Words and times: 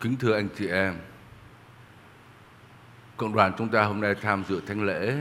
Kính 0.00 0.16
thưa 0.16 0.34
anh 0.34 0.48
chị 0.58 0.68
em, 0.68 0.94
cộng 3.16 3.34
đoàn 3.34 3.52
chúng 3.58 3.68
ta 3.68 3.84
hôm 3.84 4.00
nay 4.00 4.14
tham 4.14 4.44
dự 4.48 4.60
thánh 4.66 4.84
lễ 4.84 5.14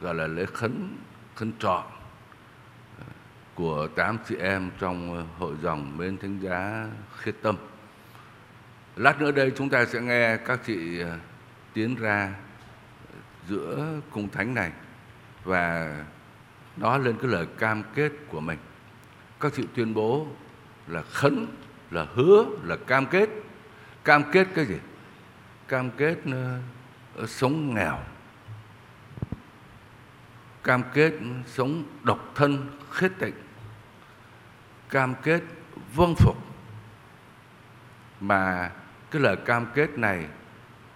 gọi 0.00 0.14
là 0.14 0.26
lễ 0.26 0.46
khấn 0.46 0.96
khấn 1.34 1.52
trọn 1.58 1.84
ờ, 2.98 3.04
của 3.54 3.88
tám 3.96 4.18
chị 4.28 4.36
em 4.36 4.70
trong 4.78 5.26
hội 5.38 5.54
dòng 5.62 5.98
bên 5.98 6.18
thánh 6.18 6.38
giá 6.38 6.86
khiết 7.16 7.34
tâm. 7.42 7.56
Lát 8.96 9.20
nữa 9.20 9.30
đây 9.30 9.52
chúng 9.56 9.68
ta 9.68 9.86
sẽ 9.86 10.00
nghe 10.00 10.36
các 10.36 10.60
chị 10.66 11.00
ờ, 11.00 11.18
tiến 11.72 11.94
ra 11.94 12.34
giữa 13.48 13.86
cung 14.10 14.28
thánh 14.28 14.54
này 14.54 14.72
và 15.44 15.96
nói 16.76 17.00
lên 17.00 17.16
cái 17.22 17.30
lời 17.30 17.46
cam 17.58 17.82
kết 17.94 18.12
của 18.28 18.40
mình. 18.40 18.58
Các 19.40 19.52
chị 19.56 19.62
tuyên 19.74 19.94
bố 19.94 20.26
là 20.86 21.02
khấn, 21.02 21.46
là 21.90 22.06
hứa, 22.14 22.44
là 22.62 22.76
cam 22.76 23.06
kết. 23.06 23.28
Cam 24.06 24.24
kết 24.32 24.46
cái 24.54 24.64
gì? 24.64 24.78
Cam 25.68 25.90
kết 25.90 26.16
uh, 26.28 27.28
sống 27.28 27.74
nghèo. 27.74 27.98
Cam 30.64 30.82
kết 30.94 31.12
sống 31.46 31.84
độc 32.02 32.18
thân 32.34 32.78
khiết 32.90 33.12
tịnh. 33.18 33.34
Cam 34.88 35.14
kết 35.22 35.42
vâng 35.94 36.14
phục. 36.18 36.36
Mà 38.20 38.70
cái 39.10 39.22
lời 39.22 39.36
cam 39.36 39.66
kết 39.74 39.98
này 39.98 40.26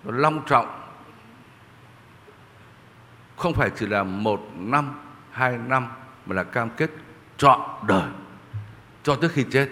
nó 0.04 0.12
long 0.12 0.42
trọng 0.46 0.80
không 3.36 3.54
phải 3.54 3.70
chỉ 3.76 3.86
là 3.86 4.02
một 4.02 4.40
năm, 4.54 5.00
hai 5.30 5.58
năm 5.58 5.88
mà 6.26 6.34
là 6.34 6.44
cam 6.44 6.70
kết 6.70 6.90
trọn 7.36 7.60
đời 7.86 8.10
cho 9.02 9.16
tới 9.16 9.30
khi 9.30 9.46
chết 9.50 9.68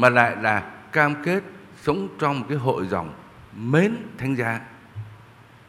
mà 0.00 0.10
lại 0.10 0.36
là 0.42 0.60
cam 0.92 1.14
kết 1.24 1.42
sống 1.82 2.08
trong 2.18 2.40
một 2.40 2.46
cái 2.48 2.58
hội 2.58 2.86
dòng 2.86 3.12
mến 3.56 3.96
thánh 4.18 4.36
giá, 4.36 4.60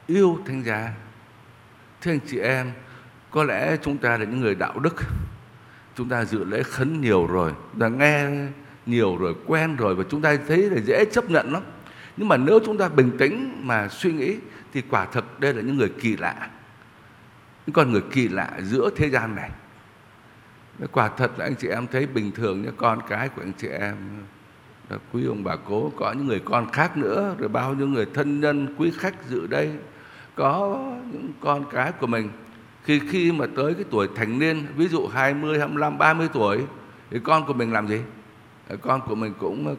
yêu 0.07 0.39
thánh 0.45 0.63
giá. 0.63 0.93
Thưa 2.01 2.11
anh 2.11 2.19
chị 2.27 2.39
em, 2.39 2.71
có 3.31 3.43
lẽ 3.43 3.77
chúng 3.81 3.97
ta 3.97 4.17
là 4.17 4.25
những 4.25 4.39
người 4.39 4.55
đạo 4.55 4.79
đức. 4.79 4.95
Chúng 5.95 6.09
ta 6.09 6.25
dự 6.25 6.43
lễ 6.43 6.63
khấn 6.63 7.01
nhiều 7.01 7.27
rồi 7.27 7.53
đã 7.73 7.87
nghe 7.87 8.29
nhiều 8.85 9.17
rồi, 9.17 9.35
quen 9.45 9.75
rồi 9.75 9.95
và 9.95 10.03
chúng 10.09 10.21
ta 10.21 10.37
thấy 10.47 10.69
là 10.69 10.81
dễ 10.85 11.05
chấp 11.11 11.29
nhận 11.29 11.53
lắm. 11.53 11.63
Nhưng 12.17 12.27
mà 12.27 12.37
nếu 12.37 12.59
chúng 12.65 12.77
ta 12.77 12.89
bình 12.89 13.17
tĩnh 13.17 13.61
mà 13.63 13.87
suy 13.87 14.13
nghĩ 14.13 14.37
thì 14.73 14.81
quả 14.89 15.05
thực 15.05 15.39
đây 15.39 15.53
là 15.53 15.61
những 15.61 15.77
người 15.77 15.91
kỳ 16.01 16.17
lạ. 16.17 16.49
Những 17.65 17.73
con 17.73 17.91
người 17.91 18.03
kỳ 18.11 18.27
lạ 18.27 18.49
giữa 18.61 18.89
thế 18.95 19.09
gian 19.09 19.35
này 19.35 19.49
quả 20.91 21.09
thật 21.17 21.31
là 21.37 21.45
anh 21.45 21.55
chị 21.55 21.67
em 21.67 21.87
thấy 21.87 22.05
bình 22.05 22.31
thường 22.31 22.61
những 22.61 22.75
con 22.77 22.99
cái 23.09 23.29
của 23.29 23.41
anh 23.41 23.53
chị 23.57 23.67
em 23.67 23.95
là 24.89 24.97
quý 25.13 25.25
ông 25.25 25.43
bà 25.43 25.55
cố 25.55 25.91
có 25.97 26.11
những 26.11 26.27
người 26.27 26.41
con 26.45 26.71
khác 26.71 26.97
nữa 26.97 27.35
rồi 27.37 27.49
bao 27.49 27.73
nhiêu 27.73 27.87
người 27.87 28.05
thân 28.13 28.39
nhân 28.39 28.75
quý 28.77 28.91
khách 28.97 29.29
dự 29.29 29.47
đây 29.47 29.71
có 30.35 30.79
những 31.11 31.33
con 31.39 31.65
cái 31.71 31.91
của 31.91 32.07
mình. 32.07 32.29
Khi 32.83 32.99
khi 33.09 33.31
mà 33.31 33.45
tới 33.55 33.73
cái 33.73 33.83
tuổi 33.89 34.07
thành 34.15 34.39
niên 34.39 34.65
ví 34.75 34.87
dụ 34.87 35.07
20, 35.07 35.59
25, 35.59 35.97
30 35.97 36.27
tuổi 36.33 36.65
thì 37.11 37.19
con 37.23 37.45
của 37.45 37.53
mình 37.53 37.73
làm 37.73 37.87
gì? 37.87 38.01
Ờ, 38.67 38.77
con 38.77 39.01
của 39.07 39.15
mình 39.15 39.33
cũng 39.39 39.67
ờ, 39.67 39.75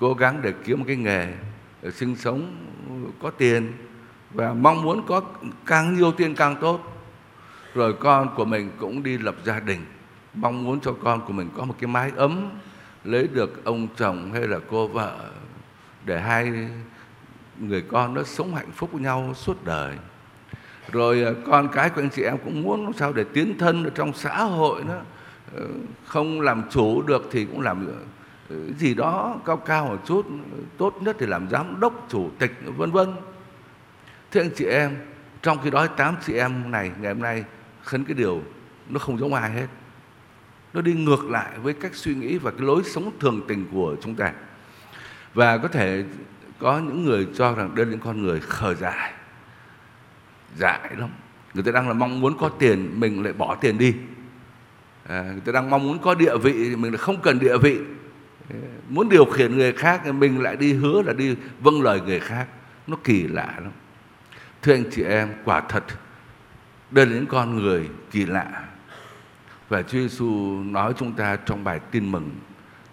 cố 0.00 0.14
gắng 0.14 0.42
để 0.42 0.52
kiếm 0.64 0.78
một 0.78 0.84
cái 0.86 0.96
nghề 0.96 1.34
để 1.82 1.90
sinh 1.90 2.16
sống 2.16 2.66
có 3.22 3.30
tiền 3.30 3.72
và 4.30 4.52
mong 4.52 4.82
muốn 4.82 5.06
có 5.06 5.22
càng 5.66 5.94
nhiều 5.94 6.12
tiền 6.12 6.34
càng 6.34 6.56
tốt 6.60 6.89
rồi 7.74 7.92
con 7.92 8.28
của 8.36 8.44
mình 8.44 8.70
cũng 8.78 9.02
đi 9.02 9.18
lập 9.18 9.34
gia 9.44 9.60
đình, 9.60 9.80
mong 10.34 10.64
muốn 10.64 10.80
cho 10.80 10.92
con 11.02 11.20
của 11.26 11.32
mình 11.32 11.48
có 11.56 11.64
một 11.64 11.74
cái 11.80 11.88
mái 11.88 12.12
ấm, 12.16 12.50
lấy 13.04 13.28
được 13.28 13.64
ông 13.64 13.88
chồng 13.96 14.32
hay 14.32 14.42
là 14.42 14.58
cô 14.70 14.86
vợ 14.88 15.30
để 16.04 16.20
hai 16.20 16.52
người 17.58 17.82
con 17.82 18.14
nó 18.14 18.22
sống 18.22 18.54
hạnh 18.54 18.70
phúc 18.74 18.92
với 18.92 19.02
nhau 19.02 19.32
suốt 19.34 19.64
đời. 19.64 19.96
Rồi 20.92 21.24
à, 21.24 21.30
con 21.46 21.68
cái 21.68 21.90
của 21.90 22.02
anh 22.02 22.10
chị 22.10 22.22
em 22.22 22.38
cũng 22.44 22.62
muốn 22.62 22.84
làm 22.84 22.92
sao 22.92 23.12
để 23.12 23.24
tiến 23.32 23.58
thân 23.58 23.84
ở 23.84 23.90
trong 23.94 24.12
xã 24.12 24.42
hội 24.42 24.82
nó 24.88 24.94
ờ, 25.56 25.66
không 26.04 26.40
làm 26.40 26.62
chủ 26.70 27.02
được 27.02 27.28
thì 27.30 27.44
cũng 27.44 27.60
làm 27.60 27.88
ờ, 28.48 28.56
gì 28.78 28.94
đó 28.94 29.36
cao 29.46 29.56
cao 29.56 29.86
một 29.86 29.98
chút, 30.06 30.26
tốt 30.78 30.94
nhất 31.00 31.16
thì 31.18 31.26
làm 31.26 31.50
giám 31.50 31.80
đốc, 31.80 32.06
chủ 32.08 32.30
tịch, 32.38 32.52
vân 32.76 32.90
vân. 32.90 33.12
Thế 34.30 34.40
anh 34.40 34.50
chị 34.56 34.64
em, 34.64 34.96
trong 35.42 35.58
khi 35.64 35.70
đó 35.70 35.86
tám 35.86 36.16
chị 36.26 36.34
em 36.34 36.70
này 36.70 36.90
ngày 37.00 37.12
hôm 37.12 37.22
nay 37.22 37.44
khấn 37.84 38.04
cái 38.04 38.14
điều 38.14 38.42
nó 38.88 38.98
không 38.98 39.18
giống 39.18 39.34
ai 39.34 39.50
hết. 39.50 39.66
Nó 40.72 40.80
đi 40.80 40.92
ngược 40.92 41.30
lại 41.30 41.58
với 41.58 41.74
cách 41.74 41.94
suy 41.94 42.14
nghĩ 42.14 42.38
và 42.38 42.50
cái 42.50 42.60
lối 42.60 42.82
sống 42.84 43.10
thường 43.20 43.40
tình 43.48 43.66
của 43.72 43.96
chúng 44.02 44.14
ta. 44.14 44.32
Và 45.34 45.58
có 45.58 45.68
thể 45.68 46.04
có 46.58 46.78
những 46.78 47.04
người 47.04 47.28
cho 47.34 47.54
rằng 47.54 47.74
đây 47.74 47.86
là 47.86 47.90
những 47.90 48.00
con 48.00 48.22
người 48.22 48.40
khờ 48.40 48.74
dại. 48.74 49.12
Dại 50.56 50.90
lắm. 50.98 51.10
Người 51.54 51.62
ta 51.62 51.72
đang 51.72 51.88
là 51.88 51.94
mong 51.94 52.20
muốn 52.20 52.38
có 52.38 52.48
tiền 52.48 53.00
mình 53.00 53.22
lại 53.22 53.32
bỏ 53.32 53.54
tiền 53.54 53.78
đi. 53.78 53.94
À, 55.08 55.22
người 55.22 55.40
ta 55.40 55.52
đang 55.52 55.70
mong 55.70 55.82
muốn 55.86 55.98
có 55.98 56.14
địa 56.14 56.36
vị 56.36 56.76
mình 56.76 56.92
lại 56.92 56.98
không 56.98 57.20
cần 57.22 57.38
địa 57.38 57.58
vị. 57.58 57.78
Muốn 58.88 59.08
điều 59.08 59.24
khiển 59.24 59.56
người 59.56 59.72
khác 59.72 60.00
thì 60.04 60.12
mình 60.12 60.42
lại 60.42 60.56
đi 60.56 60.72
hứa 60.72 61.02
là 61.02 61.12
đi 61.12 61.36
vâng 61.60 61.82
lời 61.82 62.00
người 62.00 62.20
khác. 62.20 62.46
Nó 62.86 62.96
kỳ 63.04 63.22
lạ 63.22 63.54
lắm. 63.62 63.72
Thưa 64.62 64.74
anh 64.74 64.84
chị 64.90 65.02
em 65.02 65.28
quả 65.44 65.60
thật 65.60 65.84
đây 66.90 67.06
là 67.06 67.12
những 67.12 67.26
con 67.26 67.56
người 67.56 67.88
kỳ 68.10 68.26
lạ 68.26 68.64
và 69.68 69.82
Chúa 69.82 69.98
Giêsu 69.98 70.62
nói 70.64 70.92
chúng 70.98 71.12
ta 71.12 71.36
trong 71.36 71.64
bài 71.64 71.80
tin 71.90 72.12
mừng 72.12 72.30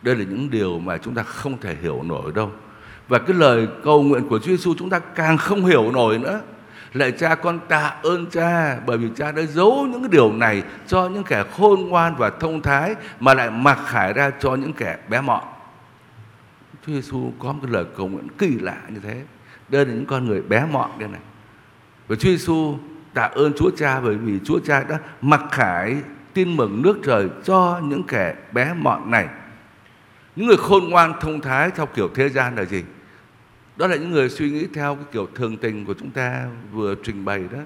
đây 0.01 0.15
là 0.15 0.23
những 0.23 0.49
điều 0.49 0.79
mà 0.79 0.97
chúng 0.97 1.15
ta 1.15 1.23
không 1.23 1.57
thể 1.61 1.75
hiểu 1.81 2.03
nổi 2.03 2.31
đâu 2.35 2.51
và 3.07 3.19
cái 3.19 3.37
lời 3.37 3.67
cầu 3.83 4.03
nguyện 4.03 4.27
của 4.29 4.39
Chúa 4.39 4.51
Giêsu 4.51 4.73
chúng 4.77 4.89
ta 4.89 4.99
càng 4.99 5.37
không 5.37 5.65
hiểu 5.65 5.91
nổi 5.91 6.19
nữa 6.19 6.41
Lạy 6.93 7.11
cha, 7.11 7.35
con 7.35 7.59
tạ 7.67 7.95
ơn 8.03 8.25
cha, 8.25 8.79
bởi 8.85 8.97
vì 8.97 9.09
cha 9.15 9.31
đã 9.31 9.43
giấu 9.43 9.87
những 9.91 10.01
cái 10.01 10.09
điều 10.11 10.33
này 10.33 10.63
cho 10.87 11.09
những 11.09 11.23
kẻ 11.23 11.43
khôn 11.57 11.89
ngoan 11.89 12.15
và 12.15 12.29
thông 12.29 12.61
thái, 12.61 12.95
mà 13.19 13.33
lại 13.33 13.51
mặc 13.51 13.79
khải 13.85 14.13
ra 14.13 14.31
cho 14.39 14.55
những 14.55 14.73
kẻ 14.73 14.97
bé 15.09 15.21
mọn. 15.21 15.43
Chúa 16.85 16.93
Giêsu 16.93 17.31
có 17.39 17.53
một 17.53 17.59
cái 17.63 17.71
lời 17.71 17.85
cầu 17.97 18.07
nguyện 18.07 18.27
kỳ 18.37 18.59
lạ 18.59 18.77
như 18.89 18.99
thế. 18.99 19.23
Đây 19.69 19.85
là 19.85 19.93
những 19.93 20.05
con 20.05 20.25
người 20.25 20.41
bé 20.41 20.65
mọn 20.71 20.99
đây 20.99 21.09
này. 21.09 21.21
Và 22.07 22.15
Chúa 22.15 22.29
Giêsu 22.29 22.77
tạ 23.17 23.23
ơn 23.23 23.53
Chúa 23.53 23.71
Cha 23.77 23.99
bởi 23.99 24.15
vì 24.15 24.39
Chúa 24.45 24.59
Cha 24.59 24.83
đã 24.89 24.99
mặc 25.21 25.41
khải 25.51 25.97
tin 26.33 26.57
mừng 26.57 26.81
nước 26.81 26.97
trời 27.05 27.29
cho 27.43 27.79
những 27.83 28.03
kẻ 28.03 28.35
bé 28.51 28.73
mọn 28.73 29.11
này. 29.11 29.27
Những 30.35 30.47
người 30.47 30.57
khôn 30.57 30.89
ngoan 30.89 31.13
thông 31.21 31.41
thái 31.41 31.71
theo 31.71 31.85
kiểu 31.85 32.09
thế 32.15 32.29
gian 32.29 32.55
là 32.55 32.65
gì? 32.65 32.83
Đó 33.77 33.87
là 33.87 33.95
những 33.95 34.11
người 34.11 34.29
suy 34.29 34.49
nghĩ 34.49 34.67
theo 34.73 34.95
cái 34.95 35.05
kiểu 35.11 35.27
thường 35.35 35.57
tình 35.57 35.85
của 35.85 35.93
chúng 35.99 36.11
ta 36.11 36.47
vừa 36.71 36.95
trình 37.03 37.25
bày 37.25 37.43
đó. 37.51 37.59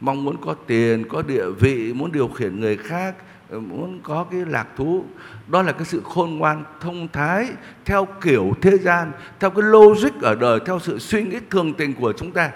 Mong 0.00 0.24
muốn 0.24 0.36
có 0.40 0.54
tiền, 0.66 1.08
có 1.08 1.22
địa 1.22 1.50
vị, 1.60 1.92
muốn 1.92 2.12
điều 2.12 2.28
khiển 2.28 2.60
người 2.60 2.76
khác, 2.76 3.14
muốn 3.50 4.00
có 4.02 4.26
cái 4.30 4.40
lạc 4.46 4.66
thú. 4.76 5.04
Đó 5.46 5.62
là 5.62 5.72
cái 5.72 5.84
sự 5.84 6.02
khôn 6.04 6.38
ngoan, 6.38 6.64
thông 6.80 7.08
thái 7.12 7.48
theo 7.84 8.08
kiểu 8.22 8.52
thế 8.62 8.78
gian, 8.78 9.12
theo 9.40 9.50
cái 9.50 9.62
logic 9.62 10.22
ở 10.22 10.34
đời, 10.34 10.60
theo 10.66 10.78
sự 10.78 10.98
suy 10.98 11.22
nghĩ 11.22 11.38
thường 11.50 11.74
tình 11.74 11.94
của 11.94 12.12
chúng 12.12 12.32
ta. 12.32 12.50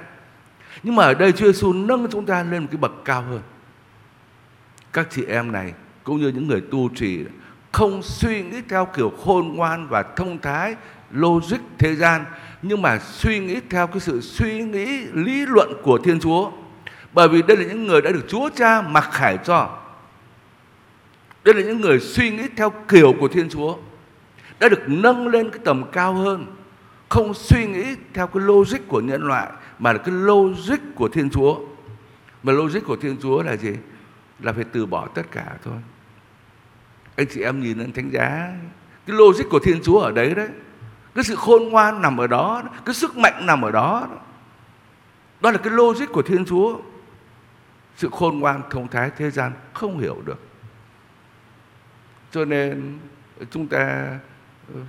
Nhưng 0.83 0.97
mà 0.97 1.05
ở 1.05 1.15
đây 1.15 1.33
Chúa 1.33 1.47
Giêsu 1.47 1.73
nâng 1.73 2.07
chúng 2.11 2.27
ta 2.27 2.43
lên 2.43 2.63
một 2.63 2.69
cái 2.71 2.79
bậc 2.79 2.93
cao 3.05 3.23
hơn. 3.23 3.41
Các 4.93 5.07
chị 5.11 5.25
em 5.25 5.53
này, 5.53 5.73
cũng 6.05 6.21
như 6.21 6.29
những 6.29 6.49
người 6.49 6.61
tu 6.61 6.89
trì, 6.95 7.25
không 7.73 8.03
suy 8.03 8.43
nghĩ 8.43 8.61
theo 8.69 8.89
kiểu 8.97 9.13
khôn 9.25 9.49
ngoan 9.57 9.89
và 9.89 10.03
thông 10.03 10.39
thái, 10.39 10.75
logic 11.11 11.59
thế 11.79 11.95
gian, 11.95 12.25
nhưng 12.63 12.83
mà 12.83 12.99
suy 12.99 13.39
nghĩ 13.39 13.61
theo 13.71 13.87
cái 13.87 14.01
sự 14.01 14.21
suy 14.21 14.63
nghĩ, 14.63 15.05
lý 15.13 15.47
luận 15.47 15.73
của 15.83 15.99
Thiên 15.99 16.21
Chúa. 16.21 16.51
Bởi 17.13 17.29
vì 17.29 17.43
đây 17.43 17.57
là 17.57 17.65
những 17.65 17.87
người 17.87 18.03
đã 18.03 18.11
được 18.11 18.25
Chúa 18.29 18.51
Cha 18.57 18.83
mặc 18.83 19.09
khải 19.13 19.39
cho. 19.45 19.79
Đây 21.45 21.55
là 21.55 21.63
những 21.63 21.81
người 21.81 22.01
suy 22.01 22.31
nghĩ 22.31 22.43
theo 22.57 22.73
kiểu 22.89 23.15
của 23.21 23.29
Thiên 23.29 23.49
Chúa. 23.49 23.77
Đã 24.61 24.69
được 24.69 24.83
nâng 24.87 25.29
lên 25.29 25.51
cái 25.51 25.61
tầm 25.65 25.85
cao 25.93 26.15
hơn. 26.15 26.47
Không 27.09 27.35
suy 27.35 27.67
nghĩ 27.67 27.85
theo 28.15 28.27
cái 28.27 28.43
logic 28.43 28.89
của 28.89 29.01
nhân 29.01 29.23
loại 29.23 29.49
mà 29.81 29.93
là 29.93 29.99
cái 29.99 30.15
logic 30.15 30.79
của 30.95 31.09
Thiên 31.09 31.31
Chúa. 31.31 31.61
Mà 32.43 32.53
logic 32.53 32.81
của 32.87 32.97
Thiên 32.97 33.17
Chúa 33.23 33.43
là 33.43 33.57
gì? 33.57 33.73
Là 34.41 34.53
phải 34.53 34.65
từ 34.65 34.87
bỏ 34.87 35.07
tất 35.07 35.23
cả 35.31 35.57
thôi. 35.65 35.77
Anh 37.17 37.27
chị 37.31 37.43
em 37.43 37.61
nhìn 37.61 37.79
lên 37.79 37.93
thánh 37.93 38.11
giá, 38.11 38.53
cái 39.07 39.17
logic 39.17 39.45
của 39.51 39.59
Thiên 39.59 39.83
Chúa 39.83 39.99
ở 39.99 40.13
đấy 40.13 40.35
đấy. 40.35 40.49
Cái 41.15 41.25
sự 41.25 41.37
khôn 41.37 41.69
ngoan 41.69 42.03
nằm 42.03 42.21
ở 42.21 42.27
đó, 42.27 42.63
cái 42.85 42.95
sức 42.95 43.17
mạnh 43.17 43.47
nằm 43.47 43.63
ở 43.63 43.71
đó. 43.71 44.09
Đó 45.41 45.51
là 45.51 45.59
cái 45.59 45.73
logic 45.73 46.13
của 46.13 46.23
Thiên 46.23 46.45
Chúa. 46.45 46.81
Sự 47.97 48.09
khôn 48.13 48.39
ngoan 48.39 48.63
thông 48.71 48.89
thái 48.89 49.11
thế 49.17 49.31
gian 49.31 49.53
không 49.73 49.99
hiểu 49.99 50.23
được. 50.25 50.41
Cho 52.31 52.45
nên 52.45 52.99
chúng 53.51 53.67
ta 53.67 54.09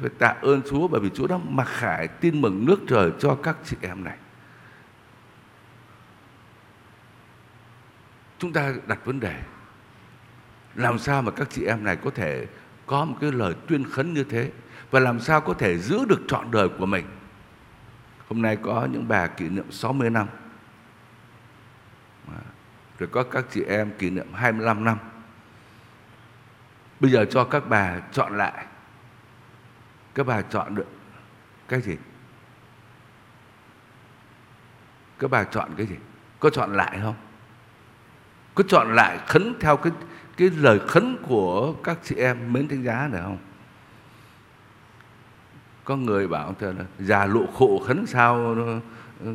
phải 0.01 0.09
tạ 0.17 0.35
ơn 0.41 0.61
Chúa 0.69 0.87
bởi 0.87 1.01
vì 1.01 1.09
Chúa 1.09 1.27
đã 1.27 1.37
mặc 1.49 1.67
khải 1.67 2.07
tin 2.07 2.41
mừng 2.41 2.65
nước 2.65 2.79
trời 2.87 3.11
cho 3.19 3.35
các 3.35 3.57
chị 3.65 3.77
em 3.81 4.03
này. 4.03 4.17
Chúng 8.41 8.53
ta 8.53 8.73
đặt 8.87 9.05
vấn 9.05 9.19
đề 9.19 9.41
làm 10.75 10.99
sao 10.99 11.21
mà 11.21 11.31
các 11.31 11.47
chị 11.49 11.65
em 11.65 11.83
này 11.83 11.95
có 11.95 12.09
thể 12.09 12.47
có 12.85 13.05
một 13.05 13.17
cái 13.21 13.31
lời 13.31 13.55
tuyên 13.67 13.91
khấn 13.91 14.13
như 14.13 14.23
thế 14.23 14.51
và 14.91 14.99
làm 14.99 15.19
sao 15.19 15.41
có 15.41 15.53
thể 15.53 15.77
giữ 15.77 16.05
được 16.05 16.21
trọn 16.27 16.51
đời 16.51 16.69
của 16.69 16.85
mình. 16.85 17.05
Hôm 18.27 18.41
nay 18.41 18.57
có 18.61 18.87
những 18.91 19.07
bà 19.07 19.27
kỷ 19.27 19.49
niệm 19.49 19.71
60 19.71 20.09
năm. 20.09 20.27
Rồi 22.99 23.09
có 23.11 23.23
các 23.23 23.45
chị 23.51 23.63
em 23.63 23.91
kỷ 23.97 24.09
niệm 24.09 24.33
25 24.33 24.83
năm. 24.83 24.97
Bây 26.99 27.11
giờ 27.11 27.25
cho 27.25 27.43
các 27.43 27.63
bà 27.69 27.99
chọn 28.11 28.37
lại. 28.37 28.65
Các 30.15 30.25
bà 30.25 30.41
chọn 30.41 30.75
được 30.75 30.87
cái 31.67 31.81
gì? 31.81 31.97
Các 35.19 35.31
bà 35.31 35.43
chọn 35.43 35.69
cái 35.77 35.85
gì? 35.85 35.95
Có 36.39 36.49
chọn 36.49 36.73
lại 36.73 36.99
không? 37.03 37.15
Có 38.55 38.63
chọn 38.67 38.95
lại 38.95 39.19
khấn 39.27 39.53
theo 39.59 39.77
cái 39.77 39.93
cái 40.37 40.49
lời 40.49 40.79
khấn 40.87 41.17
của 41.27 41.73
các 41.73 41.97
chị 42.03 42.15
em 42.15 42.53
mến 42.53 42.67
thánh 42.67 42.83
giá 42.83 43.09
này 43.11 43.21
không? 43.21 43.37
Có 45.83 45.95
người 45.95 46.27
bảo 46.27 46.55
là, 46.59 46.73
già 46.99 47.25
lụ 47.25 47.47
khổ 47.53 47.83
khấn 47.87 48.05
sao, 48.05 48.55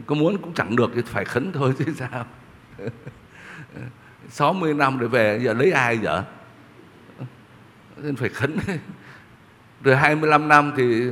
có 0.06 0.14
muốn 0.14 0.38
cũng 0.38 0.54
chẳng 0.54 0.76
được 0.76 0.90
thì 0.94 1.02
phải 1.02 1.24
khấn 1.24 1.52
thôi 1.52 1.74
chứ 1.78 1.84
sao? 1.96 2.26
60 4.28 4.74
năm 4.74 4.98
rồi 4.98 5.08
về, 5.08 5.40
giờ 5.42 5.52
lấy 5.52 5.70
ai 5.70 5.98
giờ 5.98 6.24
nên 7.96 8.16
phải 8.16 8.28
khấn. 8.28 8.56
Rồi 9.82 9.96
25 9.96 10.48
năm 10.48 10.72
thì 10.76 11.10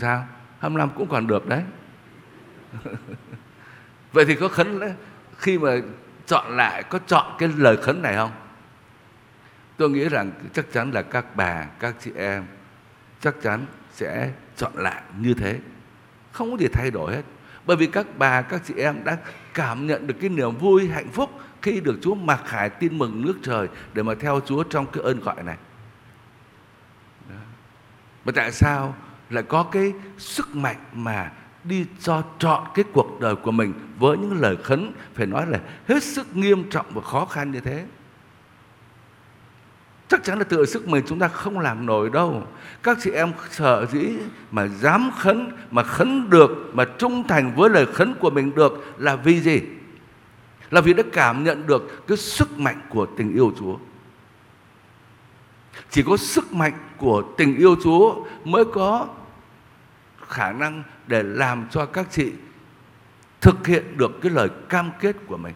sao? 0.00 0.26
25 0.58 0.90
cũng 0.96 1.08
còn 1.08 1.26
được 1.26 1.48
đấy. 1.48 1.62
Vậy 4.12 4.24
thì 4.24 4.34
có 4.34 4.48
khấn 4.48 4.80
đấy. 4.80 4.94
Khi 5.38 5.58
mà 5.58 5.70
chọn 6.30 6.56
lại, 6.56 6.82
có 6.82 6.98
chọn 7.06 7.36
cái 7.38 7.48
lời 7.56 7.76
khấn 7.76 8.02
này 8.02 8.16
không 8.16 8.32
tôi 9.76 9.90
nghĩ 9.90 10.08
rằng 10.08 10.32
chắc 10.52 10.72
chắn 10.72 10.92
là 10.92 11.02
các 11.02 11.36
bà, 11.36 11.64
các 11.64 11.94
chị 12.00 12.10
em 12.16 12.46
chắc 13.20 13.34
chắn 13.42 13.66
sẽ 13.92 14.30
chọn 14.56 14.72
lại 14.74 15.02
như 15.18 15.34
thế 15.34 15.58
không 16.32 16.50
có 16.50 16.56
gì 16.56 16.66
thay 16.72 16.90
đổi 16.90 17.14
hết 17.14 17.22
bởi 17.66 17.76
vì 17.76 17.86
các 17.86 18.06
bà, 18.18 18.42
các 18.42 18.62
chị 18.64 18.74
em 18.76 19.04
đã 19.04 19.16
cảm 19.54 19.86
nhận 19.86 20.06
được 20.06 20.14
cái 20.20 20.30
niềm 20.30 20.56
vui, 20.58 20.88
hạnh 20.88 21.08
phúc 21.12 21.30
khi 21.62 21.80
được 21.80 21.98
Chúa 22.02 22.14
mặc 22.14 22.40
khải 22.46 22.70
tin 22.70 22.98
mừng 22.98 23.22
nước 23.26 23.34
trời 23.42 23.68
để 23.92 24.02
mà 24.02 24.14
theo 24.20 24.40
Chúa 24.46 24.62
trong 24.62 24.86
cái 24.86 25.02
ơn 25.02 25.20
gọi 25.20 25.42
này. 25.42 25.56
Đó. 27.28 27.36
Mà 28.24 28.32
tại 28.34 28.52
sao 28.52 28.94
lại 29.30 29.44
có 29.48 29.62
cái 29.62 29.92
sức 30.18 30.56
mạnh 30.56 30.84
mà 30.92 31.30
đi 31.64 31.86
cho 32.00 32.22
chọn 32.38 32.64
cái 32.74 32.84
cuộc 32.92 33.20
đời 33.20 33.36
của 33.36 33.50
mình 33.50 33.72
với 33.98 34.18
những 34.18 34.40
lời 34.40 34.56
khấn 34.56 34.92
phải 35.14 35.26
nói 35.26 35.46
là 35.46 35.60
hết 35.88 36.02
sức 36.02 36.36
nghiêm 36.36 36.70
trọng 36.70 36.86
và 36.94 37.02
khó 37.02 37.24
khăn 37.24 37.52
như 37.52 37.60
thế? 37.60 37.84
Chắc 40.08 40.24
chắn 40.24 40.38
là 40.38 40.44
tự 40.44 40.66
sức 40.66 40.88
mình 40.88 41.04
chúng 41.06 41.18
ta 41.18 41.28
không 41.28 41.58
làm 41.58 41.86
nổi 41.86 42.10
đâu. 42.10 42.42
Các 42.82 42.98
chị 43.02 43.10
em 43.10 43.32
sợ 43.50 43.86
dĩ 43.92 44.08
mà 44.50 44.66
dám 44.66 45.10
khấn, 45.18 45.52
mà 45.70 45.82
khấn 45.82 46.30
được, 46.30 46.50
mà 46.72 46.84
trung 46.84 47.28
thành 47.28 47.54
với 47.56 47.70
lời 47.70 47.86
khấn 47.86 48.14
của 48.20 48.30
mình 48.30 48.54
được 48.54 48.94
là 48.98 49.16
vì 49.16 49.40
gì? 49.40 49.60
Là 50.70 50.80
vì 50.80 50.92
đã 50.92 51.02
cảm 51.12 51.44
nhận 51.44 51.66
được 51.66 52.06
cái 52.06 52.16
sức 52.16 52.58
mạnh 52.58 52.80
của 52.88 53.06
tình 53.16 53.34
yêu 53.34 53.52
Chúa. 53.58 53.76
Chỉ 55.90 56.02
có 56.02 56.16
sức 56.16 56.52
mạnh 56.52 56.72
của 56.96 57.22
tình 57.36 57.56
yêu 57.56 57.76
Chúa 57.84 58.24
mới 58.44 58.64
có 58.64 59.08
khả 60.30 60.52
năng 60.52 60.82
để 61.06 61.22
làm 61.22 61.66
cho 61.70 61.86
các 61.86 62.06
chị 62.10 62.32
thực 63.40 63.66
hiện 63.66 63.96
được 63.96 64.10
cái 64.22 64.32
lời 64.32 64.48
cam 64.68 64.90
kết 65.00 65.16
của 65.26 65.36
mình. 65.36 65.54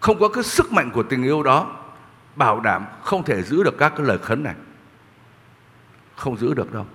Không 0.00 0.18
có 0.18 0.28
cái 0.28 0.44
sức 0.44 0.72
mạnh 0.72 0.90
của 0.90 1.02
tình 1.02 1.22
yêu 1.22 1.42
đó 1.42 1.76
bảo 2.36 2.60
đảm 2.60 2.86
không 3.02 3.24
thể 3.24 3.42
giữ 3.42 3.62
được 3.62 3.78
các 3.78 3.92
cái 3.96 4.06
lời 4.06 4.18
khấn 4.18 4.42
này. 4.42 4.54
Không 6.16 6.36
giữ 6.36 6.54
được 6.54 6.72
đâu. 6.72 6.86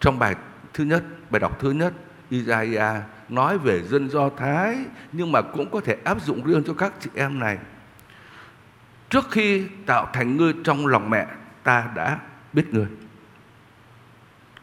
Trong 0.00 0.18
bài 0.18 0.34
thứ 0.74 0.84
nhất, 0.84 1.02
bài 1.30 1.40
đọc 1.40 1.58
thứ 1.60 1.70
nhất, 1.70 1.92
Isaiah 2.30 3.02
nói 3.28 3.58
về 3.58 3.82
dân 3.82 4.10
Do 4.10 4.28
Thái 4.36 4.76
nhưng 5.12 5.32
mà 5.32 5.42
cũng 5.42 5.70
có 5.70 5.80
thể 5.80 5.96
áp 6.04 6.22
dụng 6.22 6.44
riêng 6.44 6.64
cho 6.66 6.74
các 6.74 6.92
chị 7.00 7.10
em 7.14 7.38
này. 7.38 7.58
Trước 9.08 9.30
khi 9.30 9.66
tạo 9.86 10.08
thành 10.12 10.36
ngươi 10.36 10.54
trong 10.64 10.86
lòng 10.86 11.10
mẹ, 11.10 11.26
ta 11.62 11.90
đã 11.94 12.18
biết 12.52 12.74
ngươi. 12.74 12.86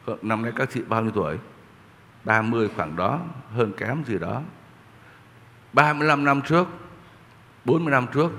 Ờ, 0.07 0.17
năm 0.21 0.41
nay 0.41 0.51
các 0.55 0.69
chị 0.73 0.81
bao 0.87 1.01
nhiêu 1.01 1.11
tuổi? 1.11 1.37
30 2.23 2.69
khoảng 2.75 2.95
đó, 2.95 3.19
hơn 3.53 3.71
kém 3.77 4.03
gì 4.05 4.19
đó. 4.19 4.41
35 5.73 6.25
năm 6.25 6.41
trước, 6.41 6.67
40 7.65 7.91
năm 7.91 8.05
trước, 8.13 8.31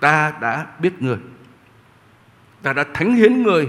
ta 0.00 0.32
đã 0.40 0.66
biết 0.78 1.02
người 1.02 1.18
ta 2.62 2.72
đã 2.72 2.84
thánh 2.94 3.14
hiến 3.14 3.42
người 3.42 3.68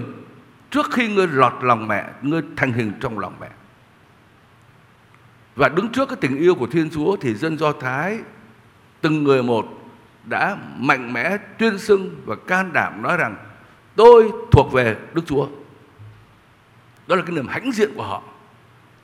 trước 0.69 0.85
khi 0.91 1.15
ngươi 1.15 1.27
lọt 1.27 1.53
lòng 1.61 1.87
mẹ 1.87 2.09
ngươi 2.21 2.41
thành 2.55 2.73
hình 2.73 2.93
trong 3.01 3.19
lòng 3.19 3.33
mẹ 3.41 3.49
và 5.55 5.69
đứng 5.69 5.89
trước 5.89 6.09
cái 6.09 6.17
tình 6.21 6.37
yêu 6.37 6.55
của 6.55 6.67
Thiên 6.67 6.89
Chúa 6.89 7.15
thì 7.21 7.33
dân 7.33 7.57
Do 7.57 7.71
Thái 7.71 8.19
từng 9.01 9.23
người 9.23 9.43
một 9.43 9.65
đã 10.25 10.57
mạnh 10.77 11.13
mẽ 11.13 11.37
tuyên 11.57 11.77
xưng 11.77 12.21
và 12.25 12.35
can 12.47 12.73
đảm 12.73 13.01
nói 13.01 13.17
rằng 13.17 13.35
tôi 13.95 14.31
thuộc 14.51 14.73
về 14.73 14.97
Đức 15.13 15.21
Chúa. 15.25 15.47
Đó 17.07 17.15
là 17.15 17.21
cái 17.21 17.35
niềm 17.35 17.47
hãnh 17.47 17.71
diện 17.71 17.91
của 17.95 18.03
họ. 18.03 18.23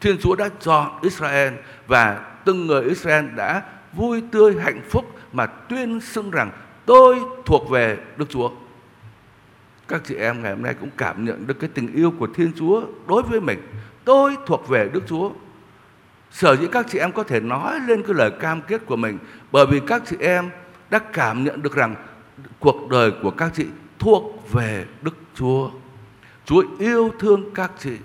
Thiên 0.02 0.18
Chúa 0.18 0.36
đã 0.36 0.50
chọn 0.60 0.92
Israel 1.02 1.54
và 1.88 2.26
từng 2.46 2.68
người 2.68 2.84
Israel 2.84 3.26
đã 3.36 3.64
vui 3.94 4.24
tươi, 4.32 4.56
hạnh 4.64 4.82
phúc 4.90 5.16
mà 5.34 5.46
tuyên 5.46 6.02
xưng 6.02 6.32
rằng 6.32 6.52
tôi 6.86 7.20
thuộc 7.46 7.70
về 7.70 7.98
Đức 8.18 8.26
Chúa. 8.30 8.52
Các 9.88 10.02
chị 10.06 10.16
em 10.16 10.44
ngày 10.44 10.54
hôm 10.54 10.62
nay 10.62 10.74
cũng 10.74 10.90
cảm 10.98 11.26
nhận 11.26 11.48
được 11.48 11.60
cái 11.60 11.70
tình 11.74 11.94
yêu 11.94 12.14
của 12.20 12.28
Thiên 12.36 12.52
Chúa 12.56 12.84
đối 13.08 13.24
với 13.24 13.42
mình. 13.42 13.62
Tôi 14.06 14.36
thuộc 14.46 14.68
về 14.68 14.90
Đức 14.94 15.04
Chúa. 15.08 15.32
Sở 16.32 16.56
dĩ 16.56 16.68
các 16.72 16.86
chị 16.90 17.00
em 17.00 17.12
có 17.12 17.24
thể 17.24 17.40
nói 17.40 17.80
lên 17.88 18.04
cái 18.04 18.14
lời 18.14 18.32
cam 18.40 18.62
kết 18.62 18.82
của 18.86 18.96
mình, 18.96 19.18
bởi 19.52 19.66
vì 19.66 19.80
các 19.88 20.02
chị 20.06 20.16
em 20.20 20.50
đã 20.90 21.00
cảm 21.00 21.44
nhận 21.44 21.62
được 21.62 21.76
rằng 21.76 21.96
cuộc 22.60 22.90
đời 22.90 23.12
của 23.24 23.32
các 23.32 23.52
chị 23.56 23.66
thuộc 24.00 24.52
về 24.52 24.86
Đức 25.02 25.16
Chúa. 25.36 25.70
Chúa 26.46 26.64
yêu 26.80 27.12
thương 27.20 27.54
các 27.54 27.72
chị 27.80 27.98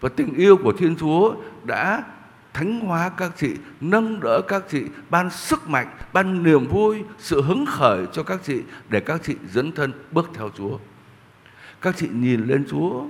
và 0.00 0.08
tình 0.08 0.34
yêu 0.34 0.56
của 0.56 0.72
Thiên 0.72 0.96
Chúa 0.96 1.34
đã 1.64 2.02
thánh 2.54 2.80
hóa 2.80 3.08
các 3.08 3.32
chị, 3.36 3.54
nâng 3.80 4.20
đỡ 4.20 4.40
các 4.48 4.62
chị, 4.68 4.82
ban 5.10 5.30
sức 5.30 5.68
mạnh, 5.68 5.96
ban 6.12 6.42
niềm 6.42 6.66
vui, 6.66 7.04
sự 7.18 7.42
hứng 7.42 7.66
khởi 7.66 8.06
cho 8.12 8.22
các 8.22 8.40
chị 8.42 8.62
để 8.88 9.00
các 9.00 9.20
chị 9.24 9.36
dấn 9.50 9.72
thân 9.72 9.92
bước 10.12 10.30
theo 10.34 10.50
Chúa. 10.56 10.78
Các 11.80 11.96
chị 11.96 12.08
nhìn 12.12 12.46
lên 12.46 12.66
Chúa 12.70 13.04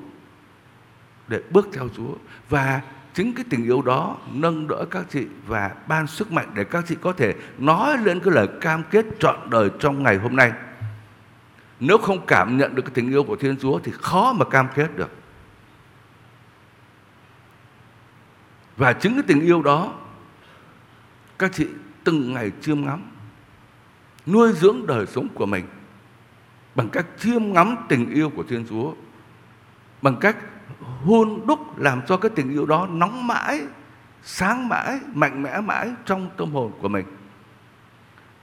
để 1.28 1.40
bước 1.50 1.68
theo 1.72 1.88
Chúa 1.96 2.14
và 2.48 2.80
chính 3.14 3.34
cái 3.34 3.44
tình 3.50 3.64
yêu 3.64 3.82
đó 3.82 4.16
nâng 4.32 4.68
đỡ 4.68 4.84
các 4.90 5.06
chị 5.10 5.26
và 5.46 5.70
ban 5.88 6.06
sức 6.06 6.32
mạnh 6.32 6.50
để 6.54 6.64
các 6.64 6.84
chị 6.88 6.96
có 7.00 7.12
thể 7.12 7.34
nói 7.58 7.98
lên 8.04 8.20
cái 8.20 8.34
lời 8.34 8.48
cam 8.60 8.82
kết 8.90 9.06
trọn 9.18 9.50
đời 9.50 9.70
trong 9.80 10.02
ngày 10.02 10.16
hôm 10.16 10.36
nay. 10.36 10.52
Nếu 11.80 11.98
không 11.98 12.26
cảm 12.26 12.58
nhận 12.58 12.74
được 12.74 12.82
cái 12.82 12.92
tình 12.94 13.10
yêu 13.10 13.24
của 13.24 13.36
Thiên 13.36 13.56
Chúa 13.56 13.78
thì 13.78 13.92
khó 13.94 14.32
mà 14.32 14.44
cam 14.44 14.68
kết 14.74 14.96
được. 14.96 15.10
Và 18.76 18.92
chính 18.92 19.14
cái 19.14 19.22
tình 19.26 19.40
yêu 19.40 19.62
đó, 19.62 19.94
các 21.38 21.50
chị 21.54 21.66
từng 22.04 22.32
ngày 22.32 22.52
chiêm 22.60 22.84
ngắm, 22.84 23.02
nuôi 24.26 24.52
dưỡng 24.52 24.86
đời 24.86 25.06
sống 25.06 25.28
của 25.34 25.46
mình 25.46 25.64
bằng 26.74 26.88
cách 26.88 27.06
chiêm 27.18 27.52
ngắm 27.52 27.76
tình 27.88 28.10
yêu 28.14 28.30
của 28.30 28.42
Thiên 28.42 28.66
Chúa, 28.70 28.92
bằng 30.02 30.16
cách 30.20 30.36
hôn 31.04 31.46
đúc 31.46 31.78
làm 31.78 32.02
cho 32.06 32.16
cái 32.16 32.30
tình 32.34 32.50
yêu 32.50 32.66
đó 32.66 32.86
nóng 32.90 33.26
mãi, 33.26 33.60
sáng 34.22 34.68
mãi, 34.68 35.00
mạnh 35.14 35.42
mẽ 35.42 35.60
mãi 35.60 35.90
trong 36.04 36.30
tâm 36.36 36.52
hồn 36.52 36.72
của 36.80 36.88
mình 36.88 37.06